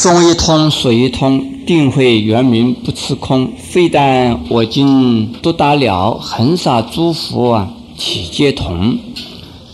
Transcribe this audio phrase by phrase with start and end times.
[0.00, 3.52] 中一通，水一通，定慧圆明不吃空。
[3.58, 8.98] 非但我今独达了，恒沙诸佛啊，体皆同。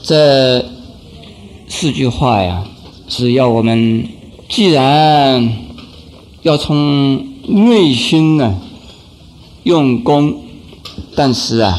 [0.03, 0.67] 这
[1.69, 2.65] 四句话呀，
[3.07, 4.09] 只要我们
[4.49, 5.57] 既然
[6.43, 8.57] 要从内心呢
[9.63, 10.43] 用功，
[11.15, 11.79] 但是啊，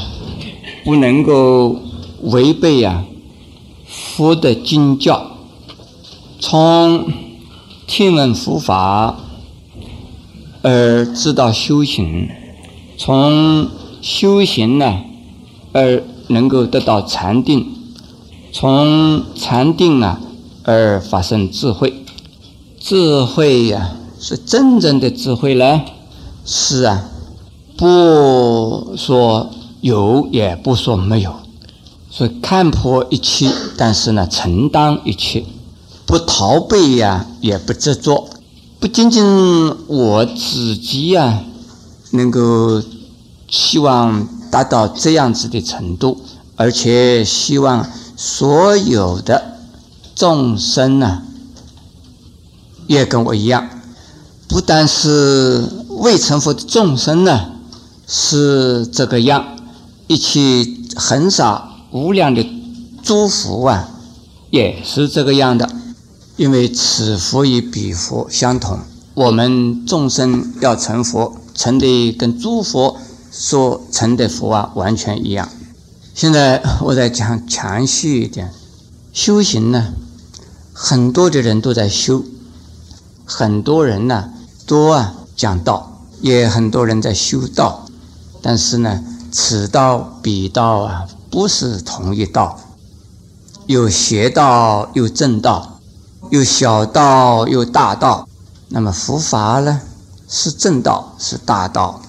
[0.85, 1.75] 不能够
[2.21, 3.03] 违背呀
[3.85, 5.31] 佛的经教，
[6.39, 7.26] 从。
[7.87, 9.15] 听闻佛法
[10.61, 12.29] 而知道修行，
[12.97, 13.69] 从
[14.01, 14.99] 修行呢
[15.71, 17.65] 而能够得到禅定，
[18.51, 20.19] 从禅定啊
[20.63, 22.03] 而发生智慧，
[22.77, 25.81] 智慧呀是真正的智慧呢，
[26.45, 27.05] 是啊，
[27.77, 29.49] 不说
[29.79, 31.33] 有也不说没有，
[32.09, 35.45] 所以看破一切，但是呢承担一切。
[36.07, 38.29] 不逃避呀，也不执着，
[38.79, 39.25] 不仅仅
[39.87, 41.43] 我自己呀，
[42.11, 42.81] 能够
[43.49, 46.21] 希望达到这样子的程度，
[46.55, 47.85] 而且希望
[48.15, 49.57] 所有的
[50.15, 51.23] 众生呢，
[52.87, 53.69] 也跟我一样，
[54.47, 57.47] 不但是未成佛的众生呢，
[58.07, 59.45] 是这个样，
[60.07, 62.49] 一切很少无量的
[63.03, 63.89] 诸佛啊，
[64.49, 65.69] 也是这个样的。
[66.37, 68.79] 因为此佛与彼佛相同，
[69.15, 72.95] 我们众生要成佛，成的跟诸佛
[73.31, 75.49] 所成的佛啊完全一样。
[76.13, 78.53] 现在我再讲详细一点，
[79.11, 79.95] 修行呢，
[80.73, 82.23] 很多的人都在修，
[83.25, 84.29] 很多人呢
[84.67, 87.87] 都啊讲道，也很多人在修道，
[88.43, 92.59] 但是呢，此道彼道啊不是同一道，
[93.65, 95.76] 有邪道，有正道。
[96.29, 98.27] 有小道，有大道。
[98.69, 99.81] 那么佛法呢，
[100.27, 102.01] 是正道，是大道。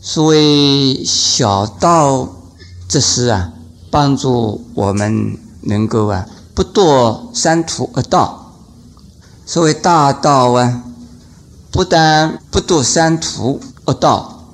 [0.00, 2.28] 所谓小道，
[2.88, 3.52] 这是啊，
[3.90, 8.52] 帮助我们能够啊，不堕三途恶道。
[9.44, 10.82] 所谓大道啊，
[11.70, 14.46] 不但不堕三途恶道，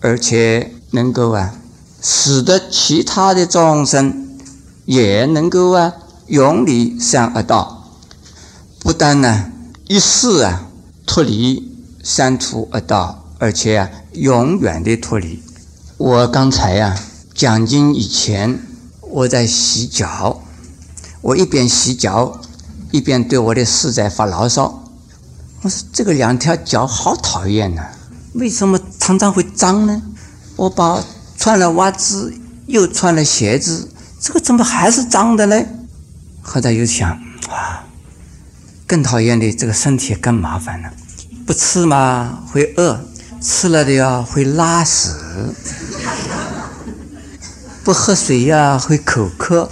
[0.00, 1.54] 而且能够啊，
[2.02, 4.28] 使得其他的众生
[4.86, 5.92] 也能够啊，
[6.26, 7.75] 永离三恶道。
[8.86, 9.50] 不但呢
[9.88, 10.68] 一世啊
[11.04, 15.42] 脱离三途恶道，而且啊永远的脱离。
[15.96, 16.96] 我刚才呀
[17.34, 18.60] 讲经以前，
[19.00, 20.40] 我在洗脚，
[21.20, 22.40] 我一边洗脚，
[22.92, 24.84] 一边对我的师在发牢骚。
[25.62, 27.88] 我说这个两条脚好讨厌呐，
[28.34, 30.00] 为什么常常会脏呢？
[30.54, 31.02] 我把
[31.36, 32.32] 穿了袜子
[32.66, 33.88] 又穿了鞋子，
[34.20, 35.60] 这个怎么还是脏的呢？
[36.40, 37.25] 后来又想。
[38.86, 40.90] 更讨厌的，这个身体更麻烦了。
[41.44, 43.00] 不吃嘛会饿，
[43.40, 45.10] 吃了的呀会拉屎；
[47.82, 49.68] 不喝水呀会口渴，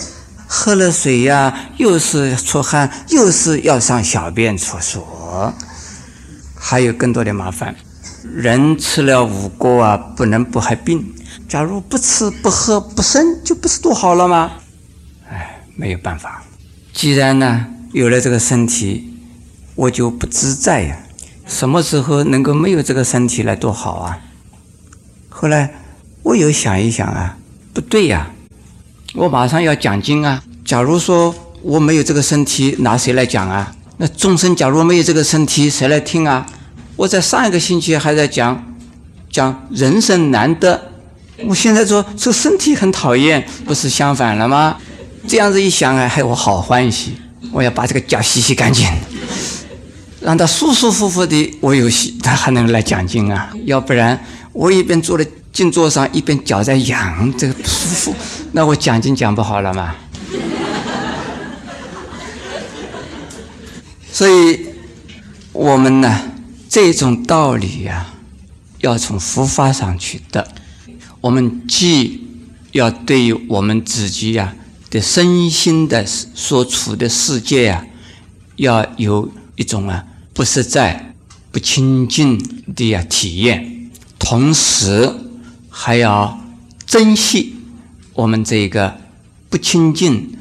[0.48, 5.54] 喝了水呀又是出汗，又是要上小便厕所。
[6.56, 7.76] 还有更多的麻烦，
[8.22, 11.14] 人吃了五谷啊不能不害病。
[11.48, 14.52] 假如不吃不喝不生，就不是多好了吗？
[15.30, 16.42] 哎，没有办法。
[16.92, 17.66] 既然呢。
[17.94, 19.08] 有了这个身体，
[19.76, 20.98] 我就不自在呀。
[21.46, 24.18] 什么时候能够没有这个身体来多好啊？
[25.28, 25.72] 后来
[26.24, 27.36] 我又想一想啊，
[27.72, 28.32] 不对呀，
[29.14, 30.42] 我马上要讲经啊。
[30.64, 31.32] 假如说
[31.62, 33.72] 我没有这个身体，拿谁来讲啊？
[33.98, 36.44] 那众生假如没有这个身体，谁来听啊？
[36.96, 38.74] 我在上一个星期还在讲
[39.30, 40.90] 讲人生难得，
[41.46, 44.78] 我现在说这身体很讨厌，不是相反了吗？
[45.28, 47.18] 这样子一想啊，还我好欢喜。
[47.52, 48.86] 我要把这个脚洗洗干净，
[50.20, 51.58] 让他舒舒服服的。
[51.60, 53.52] 我有洗，他还能来讲经啊？
[53.64, 54.18] 要不然
[54.52, 58.14] 我一边坐在静坐上，一边脚在痒，这个不舒服，
[58.52, 59.94] 那我讲经讲不好了嘛？
[64.10, 64.66] 所以，
[65.52, 66.20] 我们呢，
[66.68, 68.06] 这种道理呀，
[68.78, 70.48] 要从佛法上去的。
[71.20, 72.26] 我们既
[72.72, 74.54] 要对于我们自己呀。
[74.94, 77.84] 的身心的所处的世界啊，
[78.54, 81.12] 要有一种啊不实在、
[81.50, 82.38] 不清净
[82.76, 85.12] 的呀体验，同时
[85.68, 86.40] 还要
[86.86, 87.56] 珍惜
[88.12, 88.96] 我们这个
[89.50, 90.32] 不清净、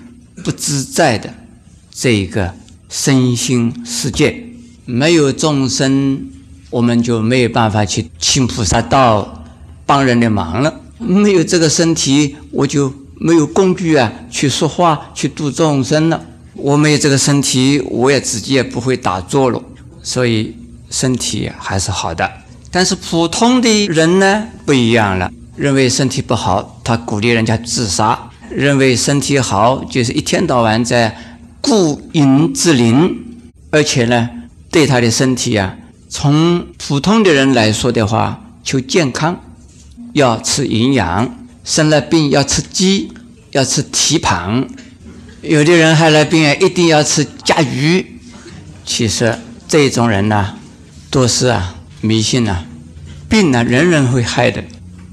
[0.43, 1.33] 不自在的
[1.89, 2.53] 这个
[2.87, 4.49] 身心世界。
[4.85, 6.29] 没有众生，
[6.69, 9.43] 我们就没有办法去请菩萨道、
[9.87, 10.79] 帮人的忙了。
[10.99, 12.93] 没有这个身体，我就。
[13.25, 16.21] 没有工具啊，去说话，去度众生了。
[16.55, 19.63] 我没有这个身体，我也自己也不会打坐了。
[20.01, 20.53] 所以
[20.89, 22.29] 身体还是好的。
[22.69, 28.13] 但是普通的人呢不一样了，认为身体不好，他鼓励人家自杀；
[28.49, 31.15] 认为身体好，就是一天到晚在
[31.61, 33.09] 顾影自怜，
[33.71, 34.29] 而且呢，
[34.69, 35.73] 对他的身体啊，
[36.09, 39.39] 从普通的人来说的话，求健康，
[40.11, 43.11] 要吃营养，生了病要吃鸡，
[43.51, 44.67] 要吃蹄膀，
[45.41, 48.19] 有的人害了病啊，一定要吃甲鱼。
[48.85, 50.55] 其实这种人呢，
[51.09, 51.75] 都是啊。
[52.05, 52.65] 迷信呐，
[53.29, 54.61] 病呢，人人会害的，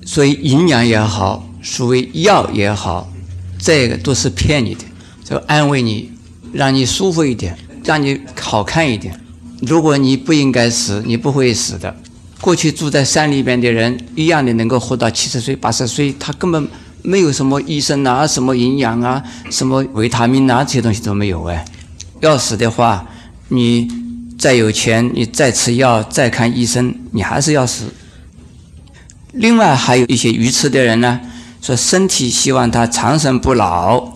[0.04, 3.12] 所以营养也好，所谓药也好，
[3.60, 4.82] 这个都是骗你的，
[5.24, 6.10] 就安慰你，
[6.52, 9.20] 让你舒服一点，让你好看一点。
[9.60, 11.94] 如果你不应该死，你不会死的。
[12.40, 16.68] 过去住在山里边的人，一样的能够活到七十岁、八十岁，他根本
[17.02, 21.64] 没有什么医生啊，什么营养啊，什么维他命啊，这些东西都没有哎。
[22.20, 23.06] 要死的话，
[23.48, 23.88] 你。
[24.40, 27.92] 再有钱，你再吃药，再看医生，你还是要死。
[29.32, 31.20] 另外还有一些愚痴的人呢，
[31.60, 34.12] 说身体希望他长生不老，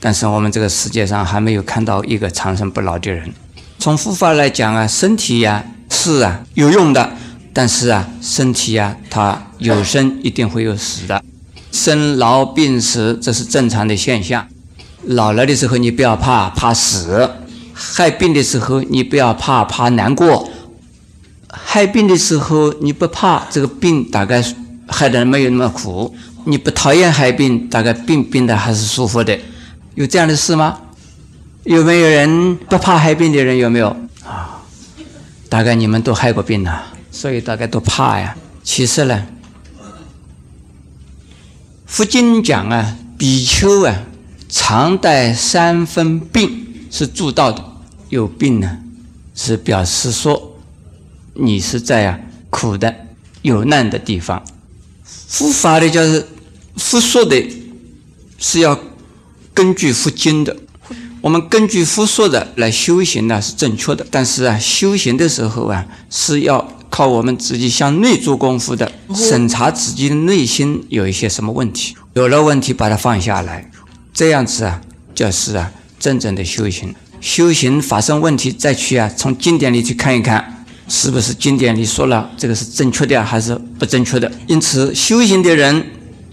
[0.00, 3.30] 但是我们这个世界上还没有看到一个长生不老的人。
[3.78, 7.12] 从佛法来讲啊，身体呀是啊有用的，
[7.56, 11.24] 但是啊身体呀它有生一定会有死的，
[11.72, 14.46] 生老病死这是正常的现象。
[15.04, 17.30] 老了的时候你不要怕，怕死。
[17.72, 20.50] 害病的时候，你不要怕，怕难过。
[21.48, 24.44] 害病的时候，你不怕这个病，大概
[24.86, 26.14] 害的没有那么苦。
[26.44, 29.38] 你不讨厌害病，大概病病的还是舒服的。
[29.94, 30.78] 有这样的事吗？
[31.64, 33.56] 有没有人不怕害病的人？
[33.56, 33.88] 有没有
[34.22, 34.60] 啊？
[35.48, 36.82] 大概你们都害过病了，
[37.16, 38.36] 所以大家都怕呀。
[38.62, 39.26] 其实呢，
[41.86, 44.02] 佛经讲啊，比丘啊，
[44.50, 46.64] 常带三分病。
[46.88, 47.62] 是助道的，
[48.10, 48.78] 有病呢，
[49.34, 50.56] 是表示说
[51.34, 52.18] 你是在啊
[52.48, 52.94] 苦的、
[53.42, 54.42] 有难的地方。
[55.04, 56.26] 佛法的就是
[56.76, 57.44] 佛说的，
[58.38, 58.78] 是要
[59.52, 60.56] 根据佛经的。
[61.20, 66.66] 我们根据佛说的来修行呢是正确的，但是啊，修行的时候啊是要
[66.96, 73.70] 靠我们自己向内做功夫的，审查自己的内心有一些什么问题，有了问题把它放下来，
[74.14, 74.80] 这样子啊
[75.14, 75.70] 就是啊。
[75.98, 84.32] 真正的修行，修行发生问题再去啊，从经典里去看一看，是不是经典里说了这个是正确的还是不正确的？
[84.46, 85.84] 因此，修行的人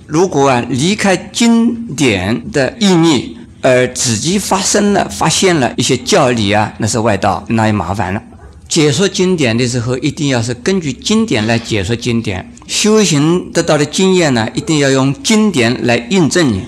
[0.08, 8.22] 如果啊离开经典的意义，而自己发生了、发现了一些教理啊，那是外道，那也麻烦了。
[8.68, 12.52] 解说经典的时候，一定要是根据经典来解说经典。
[12.68, 16.64] 修行得到的经验呢，一定要用经典来印证你。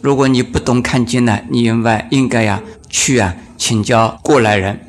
[0.00, 4.80] 如果你不懂看经呢，你应该应该呀去啊请教过来人。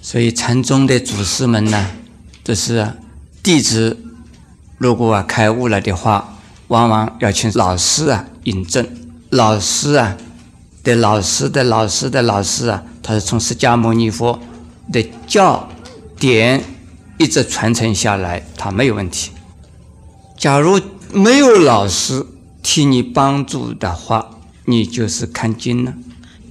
[0.00, 1.90] 所以禅宗的祖师们呢，
[2.42, 2.88] 都是
[3.42, 3.98] 弟子，
[4.78, 6.38] 如果啊开悟了的话，
[6.68, 8.86] 往往要请老师啊引证。
[9.30, 10.16] 老师啊
[10.82, 14.40] 的老师的老师的老师啊，他是从释迦牟尼佛
[14.90, 15.68] 的教
[16.18, 16.64] 典
[17.18, 19.30] 一直传承下来，他没有问题。
[20.36, 20.80] 假如
[21.12, 22.24] 没有老师，
[22.62, 25.92] 替你帮助的话，你就是看经了。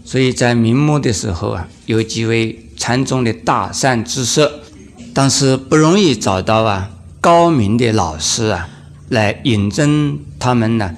[0.05, 4.49] 所以在明末的时候啊，有几位禅宗的大善知识，
[5.13, 8.69] 当时不容易找到啊高明的老师啊
[9.09, 10.95] 来引证他们呢，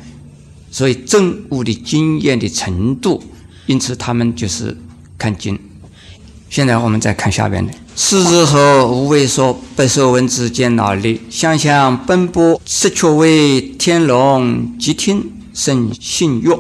[0.72, 3.24] 所以证悟的经验的程度，
[3.66, 4.78] 因此他们就是
[5.18, 5.60] 看经。
[6.54, 7.74] 现在我们再看下边的。
[7.96, 16.56] 是日后无畏说，百受闻之见脑力，想想奔波，实却为天龙即听生信欲。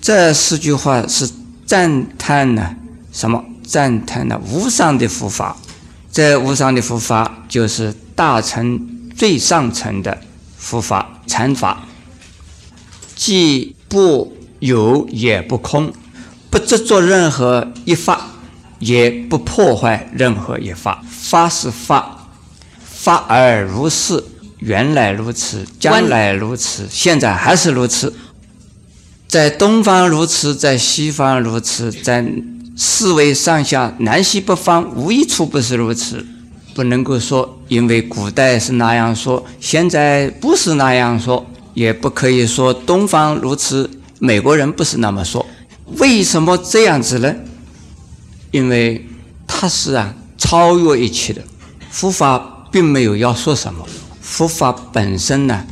[0.00, 1.28] 这四句话是
[1.66, 2.74] 赞叹呢
[3.12, 3.44] 什么？
[3.66, 5.54] 赞叹呢无上的佛法。
[6.10, 8.80] 这无上的佛法就是大乘
[9.14, 10.16] 最上层的
[10.56, 11.86] 佛法禅法，
[13.14, 15.92] 既不有也不空，
[16.48, 18.28] 不执着任何一法。
[18.78, 22.28] 也不破坏任何一法，法是法，
[22.80, 24.22] 法而如是，
[24.58, 28.14] 原来如此，将来如此，现在还是如此。
[29.26, 32.24] 在东方如此，在西方如此，在
[32.76, 36.24] 四维上下南西北方无一处不是如此。
[36.74, 41.44] 不能够说，因为古代是那样说，现在不是那样说，
[41.74, 45.44] 也不可以说东方如此，美国人不是那么说。
[45.96, 47.34] 为什么这样子呢？
[48.50, 49.06] 因为
[49.46, 51.42] 它是啊超越一切的，
[51.90, 53.86] 佛法并没有要说什么，
[54.20, 55.66] 佛法本身呢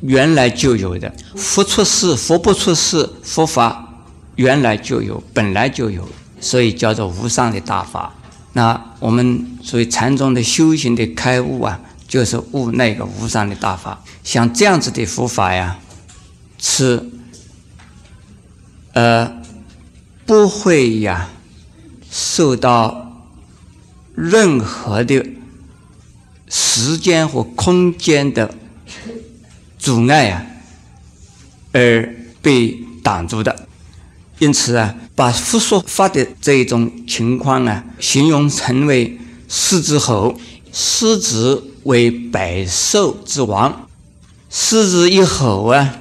[0.00, 3.94] 原来就有的，佛出世佛不出世，佛法
[4.36, 6.08] 原来就有，本来就有，
[6.40, 8.14] 所以叫做无上的大法。
[8.54, 14.02] 那我们所谓禅宗的修行的开悟啊，就是悟那个无上的大法。
[14.24, 15.78] 像这样子的佛法呀，
[16.58, 17.04] 是
[18.94, 19.30] 呃
[20.24, 21.28] 不会呀
[22.10, 23.24] 受到
[24.14, 25.24] 任何的
[26.48, 28.52] 时间和空间的
[29.78, 30.44] 阻碍啊，
[31.72, 33.66] 而被挡住的。
[34.40, 40.34] 因此啊，把佛说法的这一种情况啊，形容成为狮子吼，
[40.72, 43.86] 狮子为百兽之王，
[44.48, 45.96] 狮子一吼啊，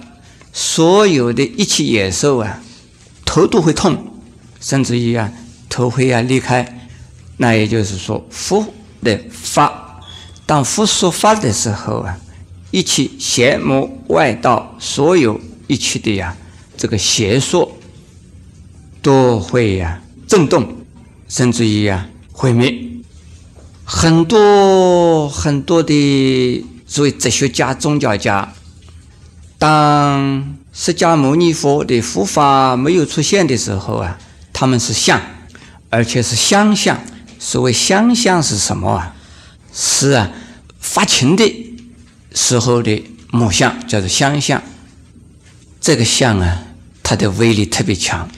[0.54, 2.62] 所有的一切野兽啊，
[3.25, 4.22] 头都会痛，
[4.62, 5.32] 甚至于啊，
[5.70, 6.90] 头会啊离开。
[7.38, 8.66] 那也就是说，佛
[9.02, 10.02] 的法，
[10.46, 12.18] 当佛说法的时候啊，
[12.72, 16.36] 一切邪魔外道，所有一切的呀，
[16.76, 17.76] 这个邪说。
[19.02, 20.76] 都会呀震动，
[21.30, 22.76] 甚至于呀毁灭。
[23.86, 28.54] 很多很多的所谓哲学家、宗教家，
[29.58, 34.20] 当释迦牟尼佛的佛法没有出现的时候啊，
[34.52, 35.22] 他们是相，
[35.89, 37.00] 而且是相相。
[37.38, 39.15] 所谓相相是什么啊？
[39.74, 40.29] 是啊，
[40.79, 41.75] 发情的
[42.34, 44.62] 时候的母相叫做相相。
[45.79, 46.63] 这个相啊，
[47.01, 48.29] 它的威力特别强。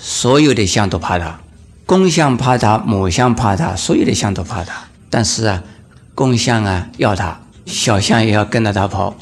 [0.00, 1.40] 所有的象都怕它，
[1.86, 4.84] 公象怕它，母象怕它，所有的象都怕它。
[5.10, 5.62] 但是啊，
[6.14, 9.14] 公象啊要它，小象也要跟着它跑，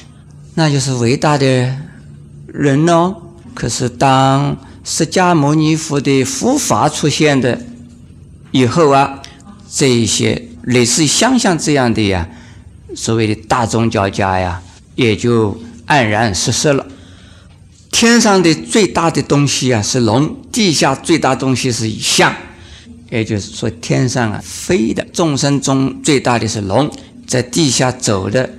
[0.55, 1.77] 那就是伟大的
[2.47, 3.17] 人哦。
[3.55, 7.61] 可是当释迦牟尼佛的佛法出现的
[8.51, 9.23] 以后啊，
[9.71, 12.29] 这一些类似相象这样的呀，
[12.95, 14.61] 所谓的大宗教家呀，
[14.97, 16.87] 也就黯然失色了。
[17.91, 22.35] 天上的最大的东西啊是龙，地下最大东西是象，
[23.11, 26.91] 也就是说天上啊飞的众生中最大的是龙，
[27.27, 28.51] 在地下走的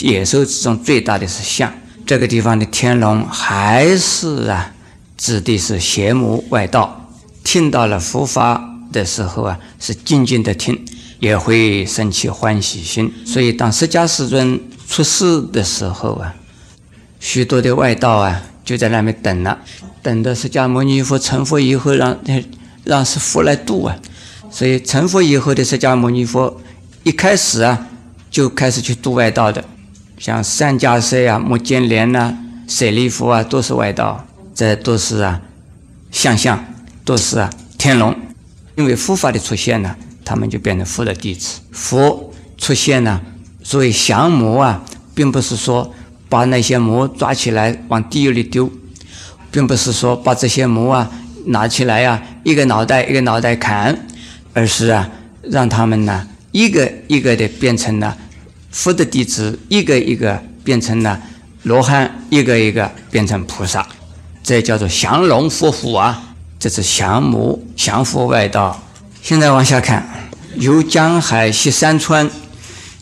[0.00, 1.72] 野兽之中最大的是象。
[2.04, 4.72] 这个地方的天龙还是啊
[5.16, 7.10] 指的是邪魔外道，
[7.42, 10.84] 听到了佛法的时候啊是静静的听，
[11.20, 13.12] 也会生起欢喜心。
[13.24, 16.34] 所以当释迦世尊出世的时候啊，
[17.20, 18.42] 许多的外道啊。
[18.66, 19.56] 就在那边等了，
[20.02, 22.18] 等到释迦牟尼佛成佛以后，让
[22.82, 23.96] 让是佛来度啊。
[24.50, 26.60] 所以成佛以后的释迦牟尼佛，
[27.04, 27.86] 一开始啊
[28.28, 29.64] 就开始去度外道的，
[30.18, 34.26] 像三迦舍呀、目犍连呐、舍利弗啊，都是外道，
[34.56, 35.40] 这都是啊
[36.10, 36.64] 相相，
[37.04, 37.48] 都是啊
[37.78, 38.12] 天龙。
[38.74, 39.94] 因为佛法的出现呢，
[40.24, 41.60] 他们就变成佛的弟子。
[41.70, 43.20] 佛出现呢，
[43.62, 44.82] 所以降魔啊，
[45.14, 45.94] 并不是说。
[46.28, 48.68] 把那些魔抓起来往地狱里丢，
[49.52, 51.08] 并不是说把这些魔啊
[51.46, 53.96] 拿起来呀，一个脑袋一个脑袋砍，
[54.52, 55.08] 而是啊
[55.44, 58.18] 让他们呢一个一个的变成了
[58.72, 61.22] 佛的弟子，一个一个变成了
[61.62, 63.86] 罗汉，一个一个变成菩萨，
[64.46, 66.22] 这叫做降龙伏虎啊！
[66.56, 68.80] 这是降魔降佛外道。
[69.20, 72.30] 现在往下看，游江海系山川，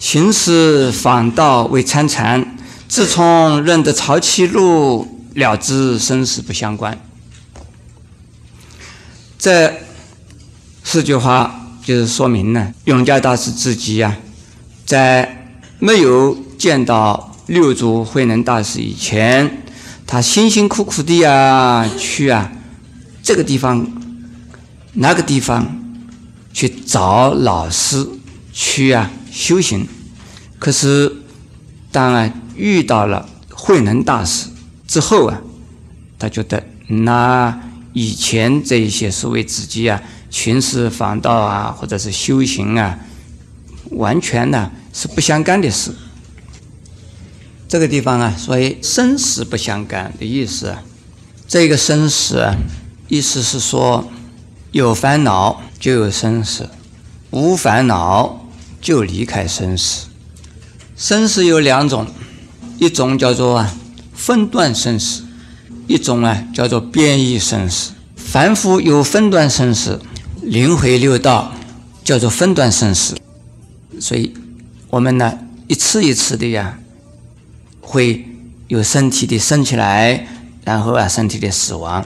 [0.00, 2.56] 行尸访道为参禅。
[2.88, 6.98] 自从认得曹七路，了知生死不相关。
[9.38, 9.70] 这
[10.82, 14.16] 四句话就是说明呢，永嘉大师自己呀，
[14.86, 19.62] 在没有见到六祖慧能大师以前，
[20.06, 22.52] 他辛辛苦苦的呀去啊
[23.22, 23.86] 这个地方、
[24.92, 25.66] 那个地方
[26.52, 28.06] 去找老师
[28.52, 29.86] 去啊修行，
[30.58, 31.12] 可是
[31.90, 32.40] 当然。
[32.56, 34.46] 遇到了慧能大师
[34.86, 35.36] 之后啊，
[36.16, 37.60] 他觉得那
[37.92, 42.96] 以前这一些所谓自己啊寻师访道啊，或者是修行啊，
[43.90, 45.92] 完全呢是不相干的事。
[47.74, 50.76] 这个地方啊，所以生死不相干的意思，
[51.48, 52.54] 这个生死啊，
[53.08, 54.08] 意思是说
[54.70, 56.68] 有烦恼就有生死，
[57.32, 58.46] 无烦恼
[58.80, 60.06] 就离开生死。
[60.96, 62.06] 生死有两种。
[62.78, 63.74] 一种叫做啊
[64.14, 65.24] 分段生死，
[65.88, 67.90] 一种啊叫做变异生死。
[68.14, 70.00] 凡夫有分段生死，
[70.42, 71.52] 轮回六道
[72.04, 73.16] 叫做分段生死。
[73.98, 74.32] 所以，
[74.90, 76.78] 我们呢一次一次的呀，
[77.84, 78.26] 会
[78.68, 80.26] 有身体的生起来，
[80.64, 82.04] 然后啊身体的死亡。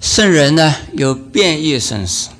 [0.00, 2.30] 圣人呢有变异生死，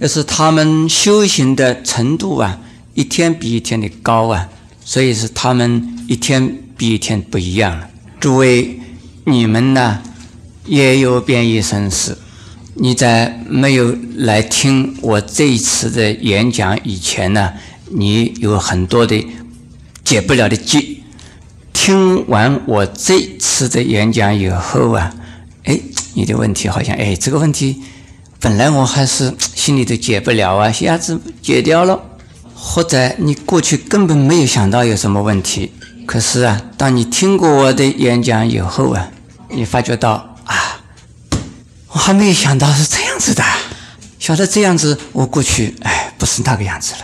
[0.00, 2.58] 要是他们修行的程度啊
[2.94, 4.48] 一天比一天的高啊，
[4.84, 6.64] 所以是他们一天。
[6.80, 7.90] 比一天不一样了。
[8.18, 8.80] 诸位，
[9.26, 10.00] 你们呢
[10.64, 12.16] 也有变异生死，
[12.72, 17.52] 你在没有来听我这一次的演讲以前呢，
[17.90, 19.26] 你有很多的
[20.02, 20.82] 解不了的结。
[21.82, 25.10] 听完我这次的演讲以后啊，
[25.64, 25.80] 哎，
[26.12, 27.82] 你的问题好像哎，这个问题
[28.38, 31.98] 本来我还是心里头解不了啊，一下子解掉了。
[32.54, 35.72] 或者你过去根本没有想到有什么问题，
[36.04, 39.08] 可是啊，当你听过我的演讲以后啊，
[39.48, 40.82] 你发觉到啊，
[41.88, 43.42] 我还没有想到是这样子的，
[44.18, 46.98] 晓得这样子，我过去哎不是那个样子了。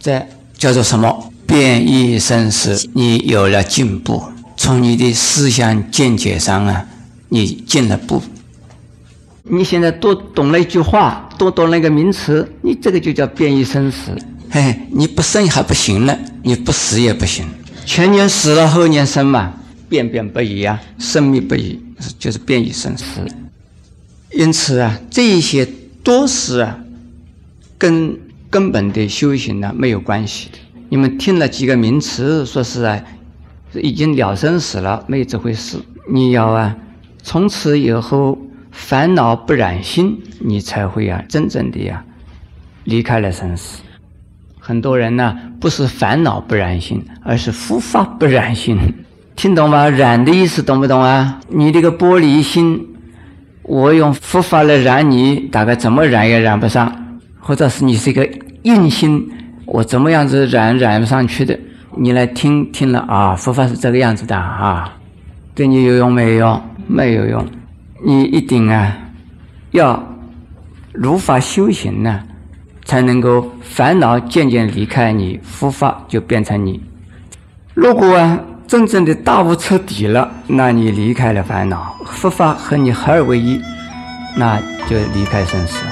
[0.00, 0.26] 这
[0.56, 1.29] 叫做什么？
[1.50, 4.22] 变异生死，你有了进步，
[4.56, 6.86] 从你的思想见解上啊，
[7.28, 8.22] 你进了步。
[9.42, 14.16] 你现在多懂了一句话，多懂了一个名词，你这个就叫变异生死。
[14.48, 17.44] 嘿，你不生还不行了，你不死也不行。
[17.84, 19.52] 前年死了，后年生嘛，
[19.88, 21.80] 变变不移啊，生命不移，
[22.16, 23.04] 就是变异生死。
[24.32, 25.66] 因此啊，这一些
[26.04, 26.78] 都是啊，
[27.76, 28.16] 跟
[28.48, 30.58] 根本的修行呢没有关系的。
[30.90, 33.00] 你们听了几个名词，说是啊，
[33.74, 35.78] 已经了生死了，没有这回事。
[36.10, 36.76] 你要啊，
[37.22, 38.36] 从此以后
[38.72, 42.04] 烦恼不染心，你才会啊，真正的呀，
[42.82, 43.80] 离开了生死。
[44.58, 48.76] 很多人呢，不是烦恼不染心，而是佛法不染心。
[49.36, 49.88] 听懂吗？
[49.88, 51.40] 染的意思懂不懂啊？
[51.46, 52.84] 你这个玻璃心，
[53.62, 57.20] 我用佛法来染你，大概怎么染也染不上。
[57.38, 58.28] 或者是你是一个
[58.62, 59.30] 硬心，
[59.72, 61.56] 我怎么样子染染不上去的？
[61.96, 64.96] 你来听听了啊，佛法是这个样子的啊，
[65.54, 66.60] 对你有用没有？
[66.88, 67.46] 没有用。
[68.04, 68.96] 你一定啊，
[69.70, 70.02] 要
[70.92, 72.20] 如法修行呢。
[72.82, 76.82] 才能够烦恼渐渐离开你，佛法就变成你。
[77.72, 83.60] 如果啊，真正的大悟彻底了，那你离开了烦恼，佛法和你合二为一，
[84.36, 84.58] 那
[84.88, 85.84] 就离开生死。